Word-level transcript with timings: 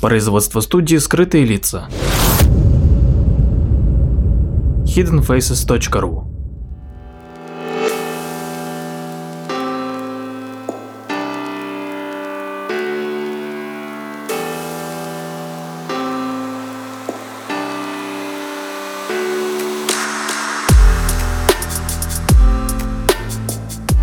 Производство 0.00 0.60
студии 0.60 0.96
«Скрытые 0.96 1.44
лица». 1.44 1.88
hiddenfaces.ru 4.84 6.24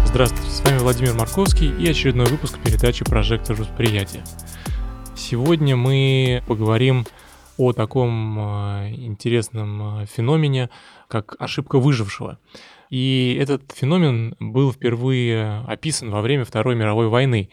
Здравствуйте, 0.07 0.49
с 0.49 0.59
вами 0.61 0.77
Владимир 0.79 1.13
Марковский 1.13 1.69
и 1.69 1.89
очередной 1.89 2.25
выпуск 2.25 2.59
передачи 2.61 3.05
«Прожектор 3.05 3.55
восприятия». 3.55 4.23
Сегодня 5.27 5.75
мы 5.75 6.43
поговорим 6.45 7.03
о 7.57 7.73
таком 7.73 8.37
э, 8.37 8.91
интересном 8.95 10.01
э, 10.01 10.05
феномене, 10.05 10.69
как 11.07 11.35
ошибка 11.39 11.79
выжившего. 11.79 12.37
И 12.91 13.35
этот 13.41 13.71
феномен 13.73 14.35
был 14.39 14.71
впервые 14.71 15.63
описан 15.67 16.11
во 16.11 16.21
время 16.21 16.45
Второй 16.45 16.75
мировой 16.75 17.07
войны. 17.07 17.49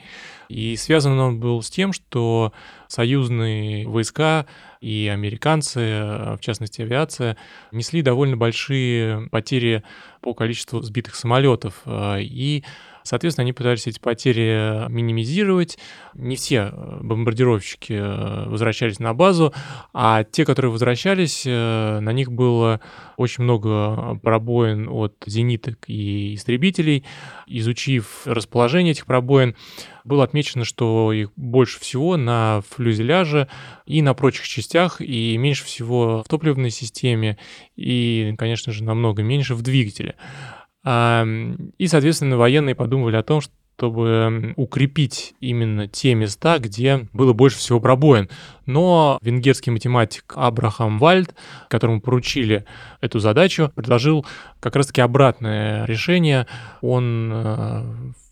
И 0.50 0.76
связан 0.76 1.18
он 1.18 1.40
был 1.40 1.62
с 1.62 1.70
тем, 1.70 1.94
что 1.94 2.52
союзные 2.88 3.88
войска 3.88 4.44
и 4.82 5.08
американцы, 5.10 5.80
э, 5.80 6.36
в 6.36 6.40
частности 6.42 6.82
авиация, 6.82 7.38
несли 7.70 8.02
довольно 8.02 8.36
большие 8.36 9.30
потери 9.30 9.82
по 10.20 10.34
количеству 10.34 10.82
сбитых 10.82 11.14
самолетов. 11.14 11.84
И 11.86 12.64
Соответственно, 13.02 13.42
они 13.42 13.52
пытались 13.52 13.86
эти 13.86 13.98
потери 13.98 14.88
минимизировать. 14.88 15.78
Не 16.14 16.36
все 16.36 16.70
э, 16.72 16.98
бомбардировщики 17.02 17.92
э, 17.94 18.48
возвращались 18.48 18.98
на 18.98 19.14
базу, 19.14 19.52
а 19.92 20.24
те, 20.24 20.44
которые 20.44 20.70
возвращались, 20.70 21.44
э, 21.46 22.00
на 22.00 22.12
них 22.12 22.30
было 22.30 22.80
очень 23.16 23.44
много 23.44 24.18
пробоин 24.22 24.88
от 24.88 25.14
зениток 25.26 25.84
и 25.88 26.34
истребителей. 26.34 27.04
Изучив 27.46 28.22
расположение 28.26 28.92
этих 28.92 29.06
пробоин, 29.06 29.56
было 30.04 30.24
отмечено, 30.24 30.64
что 30.64 31.12
их 31.12 31.30
больше 31.36 31.78
всего 31.80 32.16
на 32.16 32.62
флюзеляже 32.68 33.48
и 33.86 34.02
на 34.02 34.14
прочих 34.14 34.48
частях, 34.48 35.00
и 35.00 35.36
меньше 35.36 35.64
всего 35.64 36.22
в 36.24 36.28
топливной 36.28 36.70
системе, 36.70 37.38
и, 37.76 38.34
конечно 38.36 38.72
же, 38.72 38.84
намного 38.84 39.22
меньше 39.22 39.54
в 39.54 39.62
двигателе. 39.62 40.16
И, 40.84 41.86
соответственно, 41.86 42.36
военные 42.36 42.74
подумали 42.74 43.16
о 43.16 43.22
том, 43.22 43.40
что 43.40 43.52
чтобы 43.82 44.54
укрепить 44.56 45.34
именно 45.40 45.88
те 45.88 46.14
места, 46.14 46.58
где 46.60 47.08
было 47.12 47.32
больше 47.32 47.58
всего 47.58 47.80
пробоин. 47.80 48.28
Но 48.64 49.18
венгерский 49.22 49.72
математик 49.72 50.34
Абрахам 50.36 51.00
Вальд, 51.00 51.34
которому 51.68 52.00
поручили 52.00 52.64
эту 53.00 53.18
задачу, 53.18 53.72
предложил 53.74 54.24
как 54.60 54.76
раз-таки 54.76 55.00
обратное 55.00 55.84
решение. 55.86 56.46
Он 56.80 57.30
э, 57.34 57.82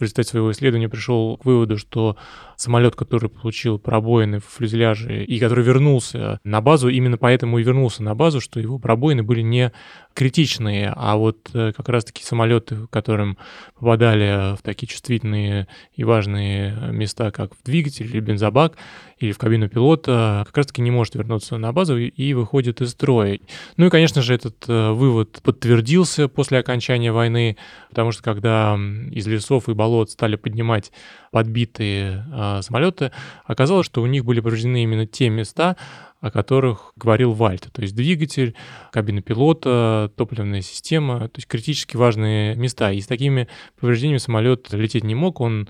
в 0.01 0.03
результате 0.03 0.31
своего 0.31 0.51
исследования 0.51 0.89
пришел 0.89 1.37
к 1.37 1.45
выводу, 1.45 1.77
что 1.77 2.17
самолет, 2.57 2.97
который 2.97 3.31
получил 3.31 3.79
пробоины 3.79 4.41
в 4.41 4.45
фюзеляже 4.45 5.25
и 5.25 5.39
который 5.39 5.63
вернулся 5.65 6.41
на 6.43 6.61
базу, 6.61 6.89
именно 6.89 7.19
поэтому 7.19 7.59
и 7.59 7.63
вернулся 7.63 8.03
на 8.03 8.15
базу, 8.15 8.41
что 8.41 8.61
его 8.61 8.79
пробоины 8.79 9.23
были 9.23 9.43
не 9.43 9.73
критичные, 10.15 10.93
а 10.97 11.17
вот 11.17 11.51
э, 11.55 11.73
как 11.77 11.89
раз-таки 11.89 12.25
самолеты, 12.25 12.87
которым 12.91 13.39
попадали 13.79 14.57
в 14.57 14.63
такие 14.63 14.89
чувствительные 14.89 15.69
и 15.95 16.05
важные 16.05 16.75
места, 16.93 17.31
как 17.31 17.55
в 17.55 17.63
двигатель 17.63 18.07
или 18.07 18.21
бензобак, 18.21 18.77
или 19.19 19.33
в 19.33 19.39
кабину 19.39 19.69
пилота, 19.69 20.45
как 20.47 20.57
раз-таки 20.57 20.83
не 20.83 20.91
может 20.91 21.15
вернуться 21.15 21.59
на 21.59 21.73
базу 21.73 21.99
и 21.99 22.33
выходит 22.35 22.81
из 22.81 22.91
строя. 22.91 23.39
Ну 23.77 23.87
и, 23.87 23.91
конечно 23.91 24.23
же, 24.23 24.35
этот 24.35 24.65
э, 24.67 24.91
вывод 24.91 25.41
подтвердился 25.43 26.27
после 26.29 26.59
окончания 26.59 27.13
войны, 27.13 27.57
потому 27.91 28.13
что 28.13 28.23
когда 28.23 28.79
из 29.11 29.27
лесов 29.27 29.69
и 29.69 29.75
болот 29.75 29.90
стали 30.11 30.37
поднимать 30.37 30.93
подбитые 31.31 32.25
э, 32.33 32.63
самолеты, 32.63 33.13
оказалось, 33.45 33.87
что 33.87 34.03
у 34.03 34.07
них 34.07 34.25
были 34.25 34.41
повреждены 34.41 34.83
именно 34.83 35.07
те 35.07 35.29
места, 35.29 35.77
о 36.21 36.31
которых 36.31 36.93
говорил 36.97 37.33
Вальт, 37.33 37.69
то 37.73 37.83
есть 37.83 37.95
двигатель, 37.95 38.55
кабина 38.93 39.23
пилота, 39.23 40.13
топливная 40.17 40.61
система, 40.61 41.21
то 41.29 41.39
есть 41.39 41.49
критически 41.49 41.97
важные 41.97 42.55
места. 42.57 42.93
И 42.93 43.01
с 43.01 43.07
такими 43.07 43.49
повреждениями 43.81 44.19
самолет 44.19 44.73
лететь 44.73 45.05
не 45.05 45.15
мог, 45.15 45.41
он 45.41 45.69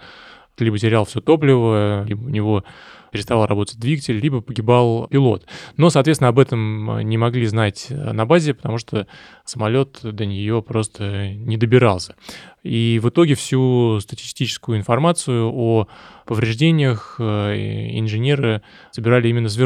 либо 0.65 0.79
терял 0.79 1.05
все 1.05 1.21
топливо, 1.21 2.05
либо 2.07 2.25
у 2.25 2.29
него 2.29 2.65
перестал 3.11 3.47
работать 3.47 3.79
двигатель, 3.79 4.19
либо 4.19 4.41
погибал 4.41 5.07
пилот. 5.09 5.47
Но, 5.77 5.91
соответственно, 5.91 6.29
об 6.29 6.39
этом 6.39 7.01
не 7.01 7.19
могли 7.19 7.47
знать 7.47 7.87
э, 7.91 8.13
на 8.13 8.25
базе, 8.27 8.55
потому 8.55 8.79
что 8.79 9.07
самолет 9.45 9.99
до 10.03 10.27
нее 10.27 10.63
просто 10.63 11.31
не 11.31 11.57
добирался. 11.57 12.15
И 12.63 13.01
в 13.03 13.09
итоге 13.09 13.35
всю 13.35 13.99
статистическую 14.01 14.79
информацию 14.79 15.51
о 15.53 15.89
повреждениях 16.27 17.17
э, 17.19 17.91
инженеры 17.99 18.63
собирали 18.93 19.29
именно 19.29 19.49
с 19.49 19.57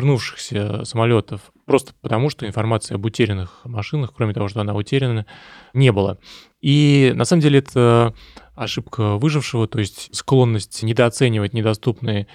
самолетов, 0.84 1.52
просто 1.66 1.92
потому 2.00 2.30
что 2.30 2.46
информации 2.46 2.94
об 2.94 3.04
утерянных 3.04 3.60
машинах, 3.64 4.12
кроме 4.14 4.34
того, 4.34 4.48
что 4.48 4.60
она 4.60 4.74
утеряна, 4.74 5.26
не 5.72 5.92
было. 5.92 6.18
И 6.60 7.12
на 7.14 7.24
самом 7.24 7.42
деле 7.42 7.58
это 7.58 8.14
ошибка 8.54 9.16
выжившего, 9.16 9.66
то 9.66 9.78
есть 9.78 10.14
склонность 10.14 10.82
недооценивать 10.82 11.52
недоступные 11.52 12.26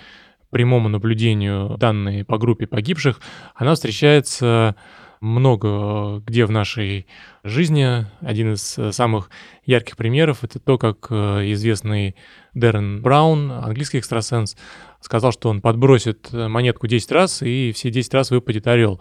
прямому 0.50 0.90
наблюдению 0.90 1.78
данные 1.78 2.26
по 2.26 2.38
группе 2.38 2.68
погибших, 2.68 3.20
она 3.56 3.76
встречается 3.76 4.76
много 5.22 6.20
где 6.26 6.46
в 6.46 6.52
нашей 6.52 7.08
жизни. 7.44 8.06
Один 8.22 8.54
из 8.54 8.78
самых 8.96 9.30
ярких 9.66 9.98
примеров— 9.98 10.40
это 10.44 10.60
то, 10.60 10.78
как 10.78 11.08
э, 11.10 11.52
известный 11.54 12.16
Дэрен 12.54 13.02
Браун, 13.02 13.52
английский 13.52 14.00
экстрасенс, 14.00 14.58
сказал, 15.02 15.32
что 15.32 15.50
он 15.50 15.62
подбросит 15.62 16.32
монетку 16.34 16.88
10 16.88 17.12
раз, 17.12 17.42
и 17.42 17.72
все 17.72 17.90
10 17.90 18.14
раз 18.14 18.32
выпадет 18.32 18.68
орел 18.68 19.00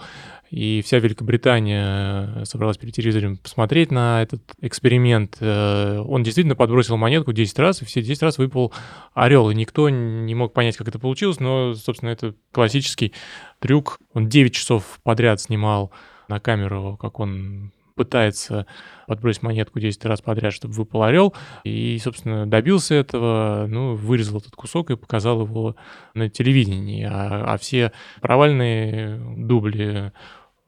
и 0.50 0.82
вся 0.82 0.98
Великобритания 0.98 2.34
э, 2.36 2.44
собралась 2.44 2.78
перед 2.78 2.94
телевизором 2.94 3.36
посмотреть 3.36 3.90
на 3.90 4.22
этот 4.22 4.42
эксперимент. 4.60 5.36
Э, 5.40 5.98
он 5.98 6.22
действительно 6.22 6.56
подбросил 6.56 6.96
монетку 6.96 7.32
10 7.32 7.58
раз, 7.58 7.82
и 7.82 7.84
все 7.84 8.02
10 8.02 8.22
раз 8.22 8.38
выпал 8.38 8.72
орел, 9.14 9.50
и 9.50 9.54
никто 9.54 9.88
не 9.90 10.34
мог 10.34 10.54
понять, 10.54 10.76
как 10.76 10.88
это 10.88 10.98
получилось, 10.98 11.40
но, 11.40 11.74
собственно, 11.74 12.10
это 12.10 12.34
классический 12.52 13.12
трюк. 13.58 13.98
Он 14.14 14.28
9 14.28 14.54
часов 14.54 15.00
подряд 15.02 15.40
снимал 15.40 15.92
на 16.28 16.40
камеру, 16.40 16.96
как 17.00 17.20
он 17.20 17.72
пытается 17.98 18.66
подбросить 19.06 19.42
монетку 19.42 19.80
10 19.80 20.04
раз 20.06 20.22
подряд, 20.22 20.52
чтобы 20.52 20.74
выпал 20.74 21.02
орел. 21.02 21.34
И, 21.64 21.98
собственно, 21.98 22.46
добился 22.46 22.94
этого, 22.94 23.66
ну, 23.68 23.94
вырезал 23.94 24.38
этот 24.38 24.54
кусок 24.54 24.90
и 24.90 24.96
показал 24.96 25.42
его 25.42 25.76
на 26.14 26.30
телевидении. 26.30 27.04
А, 27.04 27.54
а 27.54 27.58
все 27.58 27.92
провальные 28.20 29.18
дубли 29.36 30.12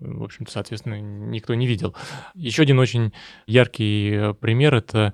в 0.00 0.24
общем-то, 0.24 0.50
соответственно, 0.50 0.98
никто 0.98 1.54
не 1.54 1.66
видел. 1.66 1.94
Еще 2.34 2.62
один 2.62 2.78
очень 2.78 3.12
яркий 3.47 4.32
пример— 4.41 4.74
это 4.76 5.12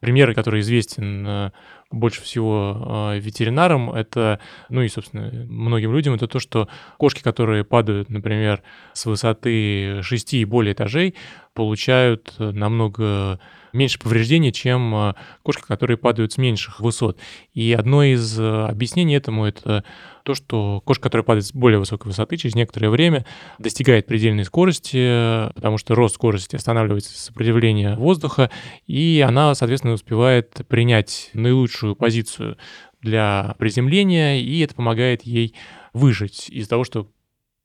пример, 0.00 0.32
который 0.32 0.60
известен 0.60 1.26
э, 1.26 1.50
больше 1.90 2.22
всего 2.22 3.12
э, 3.14 3.18
ветеринарам, 3.18 3.90
это, 3.90 4.40
ну 4.68 4.82
и, 4.82 4.88
собственно, 4.88 5.30
многим 5.48 5.92
людям, 5.92 6.14
это 6.14 6.26
то, 6.26 6.38
что 6.38 6.68
кошки, 6.98 7.22
которые 7.22 7.64
падают, 7.64 8.10
например, 8.10 8.62
с 8.92 9.06
высоты 9.06 10.02
6 10.02 10.34
и 10.34 10.44
более 10.44 10.74
этажей, 10.74 11.14
получают 11.54 12.34
намного 12.38 13.40
меньше 13.72 13.98
повреждений, 13.98 14.52
чем 14.52 14.94
э, 14.94 15.14
кошки, 15.42 15.62
которые 15.62 15.96
падают 15.96 16.32
с 16.32 16.38
меньших 16.38 16.80
высот. 16.80 17.18
И 17.54 17.72
одно 17.72 18.02
из 18.02 18.38
э, 18.38 18.66
объяснений 18.66 19.14
этому 19.14 19.44
это 19.46 19.84
то, 20.24 20.34
что 20.34 20.82
кошка, 20.84 21.04
которая 21.04 21.24
падает 21.24 21.46
с 21.46 21.52
более 21.52 21.78
высокой 21.78 22.08
высоты, 22.08 22.36
через 22.36 22.54
некоторое 22.54 22.90
время 22.90 23.24
достигает 23.58 24.06
предельной 24.06 24.44
скорости, 24.44 25.50
потому 25.54 25.78
что 25.78 25.94
рост 25.94 26.16
скорости 26.16 26.56
останавливается 26.56 27.18
сопротивление 27.18 27.96
воздуха, 27.96 28.50
и 28.86 29.24
она, 29.26 29.54
соответственно, 29.54 29.94
успевает 29.94 30.66
принять 30.68 31.30
наилучшую 31.32 31.96
позицию 31.96 32.58
для 33.00 33.54
приземления, 33.58 34.40
и 34.40 34.60
это 34.60 34.74
помогает 34.74 35.22
ей 35.22 35.54
выжить 35.92 36.48
из-за 36.50 36.68
того, 36.68 36.84
что 36.84 37.08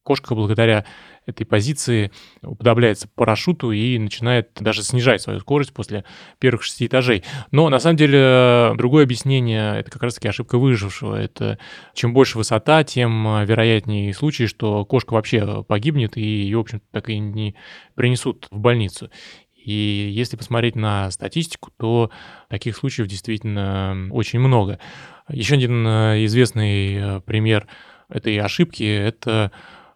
кошка 0.04 0.36
благодаря 0.36 0.86
этой 1.26 1.46
позиции 1.46 2.12
уподобляется 2.42 3.08
парашюту 3.08 3.72
и 3.72 3.98
начинает 3.98 4.50
даже 4.60 4.84
снижать 4.84 5.22
свою 5.22 5.40
скорость 5.40 5.74
после 5.74 6.04
первых 6.40 6.64
шести 6.64 6.88
этажей. 6.88 7.24
Но 7.52 7.70
на 7.70 7.80
самом 7.80 7.96
деле 7.96 8.74
другое 8.76 9.06
объяснение— 9.06 9.78
это 9.80 9.90
как 9.90 10.04
раз-таки 10.04 10.28
ошибка 10.28 10.58
выжившего. 10.58 11.16
Это 11.16 11.58
чем 11.94 12.14
больше 12.14 12.38
высота, 12.38 12.84
тем 12.84 13.46
вероятнее 13.46 14.14
случай, 14.14 14.48
что 14.48 14.86
кошка 14.86 15.14
вообще 15.14 15.64
погибнет 15.64 16.18
и 16.18 16.22
ее, 16.22 16.58
в 16.58 16.62
общем 16.62 16.82
так 16.92 17.10
и 17.10 17.18
не 17.18 17.56
принесут 17.96 18.48
в 18.52 18.60
больницу. 18.60 19.10
И 19.56 20.10
если 20.12 20.36
посмотреть 20.36 20.76
на 20.76 21.10
статистику, 21.10 21.72
то 21.78 22.12
таких 22.50 22.76
случаев 22.76 23.08
действительно 23.08 24.10
очень 24.12 24.40
много. 24.40 24.78
Еще 25.30 25.56
один 25.56 25.88
известный 25.88 27.22
пример 27.22 27.68
этой 28.10 28.38
ошибки— 28.40 28.84
это, 28.84 29.54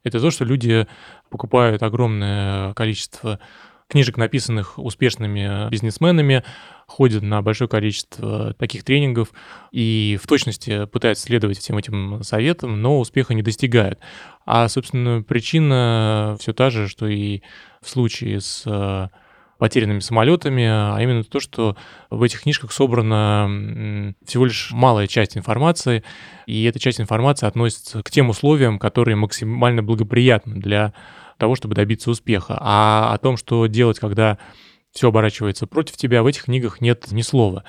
это 0.07 0.19
то, 0.19 0.31
что 0.31 0.45
люди 0.45 0.87
покупают 1.29 1.83
огромное 1.83 2.73
количество 2.73 3.39
книжек, 3.87 4.17
написанных 4.17 4.77
успешными 4.77 5.69
бизнесменами, 5.69 6.43
ходят 6.87 7.23
на 7.23 7.41
большое 7.41 7.69
количество 7.69 8.53
таких 8.53 8.83
тренингов 8.83 9.29
и 9.71 10.19
в 10.21 10.27
точности 10.27 10.85
пытаются 10.85 11.25
следовать 11.25 11.59
всем 11.59 11.77
этим 11.77 12.23
советам, 12.23 12.81
но 12.81 12.99
успеха 12.99 13.33
не 13.33 13.41
достигают. 13.41 13.99
А, 14.45 14.67
собственно, 14.67 15.23
причина 15.23 16.35
все 16.39 16.53
та 16.53 16.69
же, 16.69 16.87
что 16.87 17.07
и 17.07 17.41
в 17.81 17.89
случае 17.89 18.41
с 18.41 18.63
э, 18.65 19.07
потерянными 19.57 19.99
самолетами, 19.99 20.63
а 20.65 20.97
именно 20.99 21.23
то, 21.23 21.39
что 21.39 21.75
в 22.09 22.21
этих 22.23 22.43
книжках 22.43 22.71
собрана 22.71 24.13
всего 24.25 24.45
лишь 24.45 24.71
малая 24.71 25.07
часть 25.07 25.37
информации, 25.37 26.03
и 26.45 26.63
эта 26.65 26.79
часть 26.79 27.01
информации 27.01 27.47
относится 27.47 28.03
к 28.03 28.11
тем 28.11 28.29
условиям, 28.29 28.79
которые 28.79 29.15
максимально 29.15 29.83
благоприятны 29.83 30.55
для 30.55 30.93
того, 31.37 31.55
чтобы 31.55 31.75
добиться 31.75 32.09
успеха. 32.09 32.57
А 32.59 33.13
о 33.13 33.17
том, 33.17 33.37
что 33.37 33.67
делать, 33.67 33.99
когда 33.99 34.37
все 34.91 35.09
оборачивается 35.09 35.67
против 35.67 35.97
тебя, 35.97 36.23
в 36.23 36.27
этих 36.27 36.45
книгах 36.45 36.81
нет 36.81 37.11
ни 37.11 37.21
слова. 37.21 37.63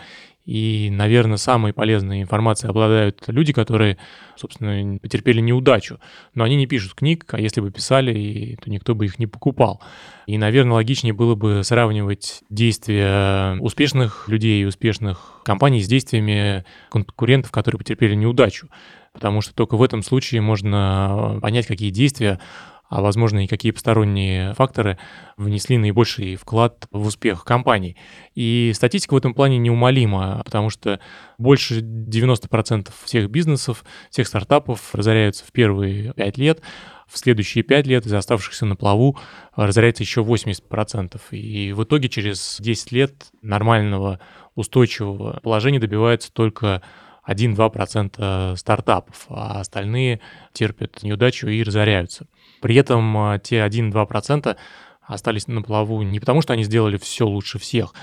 И, 0.48 0.88
наверное, 0.90 1.36
самой 1.36 1.74
полезной 1.74 2.22
информацией 2.22 2.70
обладают 2.70 3.22
люди, 3.26 3.52
которые, 3.52 3.98
собственно, 4.34 4.98
потерпели 4.98 5.42
неудачу. 5.42 5.98
Но 6.34 6.42
они 6.42 6.56
не 6.56 6.66
пишут 6.66 6.94
книг, 6.94 7.26
а 7.32 7.38
если 7.38 7.60
бы 7.60 7.70
писали, 7.70 8.56
то 8.64 8.70
никто 8.70 8.94
бы 8.94 9.04
их 9.04 9.18
не 9.18 9.26
покупал. 9.26 9.82
И, 10.26 10.38
наверное, 10.38 10.72
логичнее 10.72 11.12
было 11.12 11.34
бы 11.34 11.62
сравнивать 11.64 12.44
действия 12.48 13.58
успешных 13.60 14.26
людей 14.26 14.62
и 14.62 14.64
успешных 14.64 15.42
компаний 15.44 15.82
с 15.82 15.86
действиями 15.86 16.64
конкурентов, 16.88 17.50
которые 17.50 17.78
потерпели 17.78 18.14
неудачу. 18.14 18.68
Потому 19.12 19.42
что 19.42 19.52
только 19.52 19.76
в 19.76 19.82
этом 19.82 20.02
случае 20.02 20.40
можно 20.40 21.40
понять, 21.42 21.66
какие 21.66 21.90
действия 21.90 22.40
а 22.88 23.02
возможно 23.02 23.44
и 23.44 23.46
какие 23.46 23.72
посторонние 23.72 24.54
факторы 24.54 24.98
внесли 25.36 25.76
наибольший 25.78 26.36
вклад 26.36 26.86
в 26.90 27.06
успех 27.06 27.44
компании. 27.44 27.96
И 28.34 28.72
статистика 28.74 29.14
в 29.14 29.18
этом 29.18 29.34
плане 29.34 29.58
неумолима, 29.58 30.42
потому 30.44 30.70
что 30.70 31.00
больше 31.36 31.80
90% 31.80 32.90
всех 33.04 33.30
бизнесов, 33.30 33.84
всех 34.10 34.26
стартапов 34.26 34.94
разоряются 34.94 35.44
в 35.44 35.52
первые 35.52 36.12
5 36.14 36.38
лет, 36.38 36.62
в 37.06 37.18
следующие 37.18 37.64
5 37.64 37.86
лет 37.86 38.06
из 38.06 38.12
оставшихся 38.12 38.66
на 38.66 38.76
плаву 38.76 39.18
разоряется 39.56 40.02
еще 40.02 40.20
80%. 40.22 41.20
И 41.30 41.72
в 41.72 41.84
итоге 41.84 42.08
через 42.08 42.58
10 42.60 42.92
лет 42.92 43.28
нормального 43.40 44.20
устойчивого 44.54 45.40
положения 45.42 45.78
добивается 45.78 46.32
только 46.32 46.82
1-2% 47.26 48.56
стартапов, 48.56 49.26
а 49.28 49.60
остальные 49.60 50.20
терпят 50.52 51.02
неудачу 51.02 51.48
и 51.48 51.62
разоряются. 51.62 52.26
При 52.60 52.74
этом 52.74 53.16
а, 53.16 53.38
те 53.38 53.58
1-2% 53.66 54.56
остались 55.02 55.48
на 55.48 55.62
плаву 55.62 56.02
не 56.02 56.20
потому, 56.20 56.42
что 56.42 56.52
они 56.52 56.64
сделали 56.64 56.96
все 56.96 57.26
лучше 57.26 57.58
всех, 57.58 57.94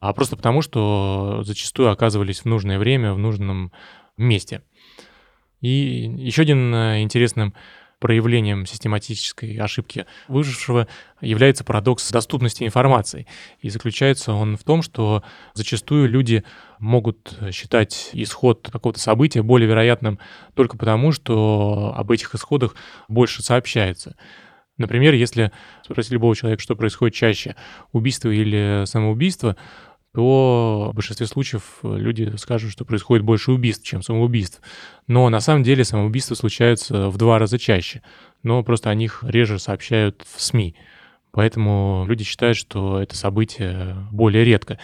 а 0.00 0.12
просто 0.12 0.36
потому, 0.36 0.62
что 0.62 1.40
зачастую 1.42 1.90
оказывались 1.90 2.40
в 2.40 2.44
нужное 2.46 2.78
время, 2.78 3.12
в 3.12 3.18
нужном 3.18 3.72
месте. 4.16 4.62
И 5.60 5.68
еще 6.16 6.42
один 6.42 6.74
а, 6.74 7.00
интересным 7.00 7.54
проявлением 8.00 8.66
систематической 8.66 9.54
ошибки 9.56 10.06
выжившего 10.26 10.88
является 11.20 11.62
парадокс 11.62 12.10
доступности 12.10 12.64
информации. 12.64 13.26
И 13.60 13.68
заключается 13.68 14.32
он 14.32 14.56
в 14.56 14.64
том, 14.64 14.82
что 14.82 15.22
зачастую 15.54 16.08
люди 16.08 16.42
могут 16.78 17.38
считать 17.52 18.10
исход 18.14 18.68
какого-то 18.72 18.98
события 18.98 19.42
более 19.42 19.68
вероятным 19.68 20.18
только 20.54 20.76
потому, 20.76 21.12
что 21.12 21.92
об 21.94 22.10
этих 22.10 22.34
исходах 22.34 22.74
больше 23.06 23.42
сообщается. 23.42 24.16
Например, 24.78 25.12
если 25.12 25.52
спросить 25.84 26.12
любого 26.12 26.34
человека, 26.34 26.62
что 26.62 26.74
происходит 26.74 27.14
чаще, 27.14 27.54
убийство 27.92 28.30
или 28.30 28.84
самоубийство, 28.86 29.56
то 30.14 30.90
в 30.92 30.94
большинстве 30.94 31.26
случаев 31.26 31.78
люди 31.82 32.34
скажут, 32.36 32.72
что 32.72 32.84
происходит 32.84 33.24
больше 33.24 33.52
убийств, 33.52 33.86
чем 33.86 34.02
самоубийств. 34.02 34.60
Но 35.06 35.28
на 35.28 35.40
самом 35.40 35.62
деле 35.62 35.84
самоубийства 35.84 36.34
случаются 36.34 37.08
в 37.08 37.16
два 37.16 37.38
раза 37.38 37.58
чаще, 37.58 38.02
но 38.42 38.62
просто 38.62 38.90
о 38.90 38.94
них 38.94 39.22
реже 39.26 39.58
сообщают 39.58 40.24
в 40.26 40.40
СМИ. 40.40 40.74
Поэтому 41.32 42.04
люди 42.08 42.24
считают, 42.24 42.56
что 42.56 43.00
это 43.00 43.16
событие 43.16 43.96
более 44.10 44.44
редко. 44.44 44.78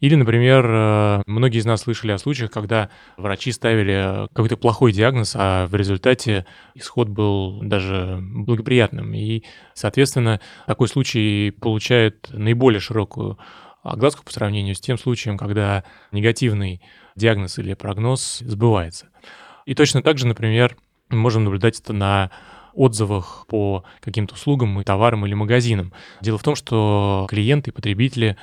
Или, 0.00 0.14
например, 0.14 0.64
э, 0.66 1.22
многие 1.26 1.58
из 1.58 1.66
нас 1.66 1.82
слышали 1.82 2.12
о 2.12 2.18
случаях, 2.18 2.50
когда 2.50 2.88
врачи 3.18 3.52
ставили 3.52 4.28
какой-то 4.28 4.56
плохой 4.56 4.92
диагноз, 4.92 5.34
а 5.36 5.66
в 5.66 5.74
результате 5.74 6.46
исход 6.74 7.10
был 7.10 7.60
даже 7.62 8.18
благоприятным. 8.22 9.12
И, 9.12 9.42
соответственно, 9.74 10.40
такой 10.66 10.88
случай 10.88 11.50
получает 11.50 12.30
наиболее 12.32 12.80
широкую 12.80 13.38
огласку 13.82 14.24
по 14.24 14.32
сравнению 14.32 14.74
с 14.74 14.80
тем 14.80 14.98
случаем, 14.98 15.38
когда 15.38 15.84
негативный 16.12 16.82
диагноз 17.16 17.58
или 17.58 17.74
прогноз 17.74 18.38
сбывается. 18.40 19.08
И 19.66 19.74
точно 19.74 20.02
так 20.02 20.18
же, 20.18 20.26
например, 20.26 20.76
мы 21.08 21.18
можем 21.18 21.44
наблюдать 21.44 21.80
это 21.80 21.92
на 21.92 22.30
отзывах 22.72 23.46
по 23.48 23.84
каким-то 24.00 24.34
услугам 24.34 24.80
и 24.80 24.84
товарам 24.84 25.26
или 25.26 25.34
магазинам. 25.34 25.92
Дело 26.20 26.38
в 26.38 26.42
том, 26.42 26.54
что 26.54 27.26
клиенты 27.28 27.70
и 27.70 27.74
потребители 27.74 28.36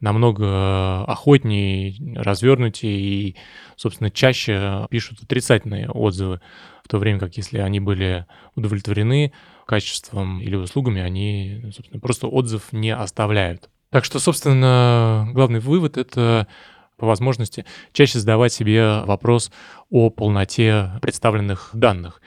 намного 0.00 1.04
охотнее, 1.04 1.94
развернутее 2.16 2.98
и, 2.98 3.36
собственно, 3.76 4.10
чаще 4.10 4.86
пишут 4.90 5.22
отрицательные 5.22 5.88
отзывы, 5.88 6.40
в 6.82 6.88
то 6.88 6.98
время 6.98 7.18
как 7.18 7.36
если 7.36 7.58
они 7.58 7.80
были 7.80 8.26
удовлетворены 8.54 9.32
качеством 9.66 10.40
или 10.40 10.56
услугами, 10.56 11.00
они, 11.00 11.62
собственно, 11.74 12.00
просто 12.00 12.26
отзыв 12.26 12.72
не 12.72 12.94
оставляют. 12.94 13.70
Так 13.94 14.04
что, 14.04 14.18
собственно, 14.18 15.28
главный 15.34 15.60
вывод— 15.60 15.96
это 15.98 16.48
по 16.96 17.06
возможности 17.06 17.64
чаще 17.92 18.18
задавать 18.18 18.52
себе 18.52 19.02
вопрос 19.04 19.52
о 19.88 20.10
полноте 20.10 20.90
представленных 21.00 21.70
данных, 21.74 22.20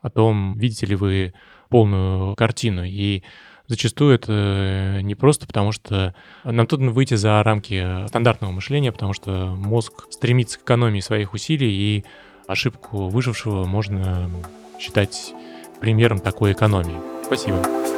о 0.00 0.10
том, 0.10 0.56
видите 0.56 0.86
ли 0.86 0.94
вы 0.94 1.34
полную 1.70 2.36
картину. 2.36 2.84
И 2.84 3.24
зачастую 3.66 4.14
это 4.14 5.00
не 5.02 5.16
просто 5.16 5.48
потому, 5.48 5.72
что 5.72 6.14
нам 6.44 6.68
трудно 6.68 6.92
выйти 6.92 7.14
за 7.14 7.42
рамки 7.42 8.06
стандартного 8.06 8.52
мышления, 8.52 8.92
потому 8.92 9.12
что 9.12 9.56
мозг 9.58 10.06
стремится 10.10 10.60
к 10.60 10.62
экономии 10.62 11.00
своих 11.00 11.32
усилий, 11.32 11.72
и 11.72 12.04
ошибку 12.46 13.08
выжившего 13.08 13.64
можно 13.64 14.30
считать 14.78 15.34
примером 15.80 16.20
такой 16.20 16.52
экономии. 16.52 17.00
Спасибо. 17.24 17.97